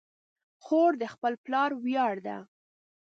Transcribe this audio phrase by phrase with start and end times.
[0.63, 2.37] خور د خپل پلار ویاړ ده.